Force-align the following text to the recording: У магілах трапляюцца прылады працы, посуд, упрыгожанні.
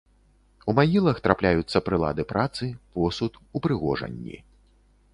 У 0.71 0.73
магілах 0.79 1.19
трапляюцца 1.27 1.83
прылады 1.91 2.27
працы, 2.33 2.73
посуд, 2.99 3.33
упрыгожанні. 3.61 4.35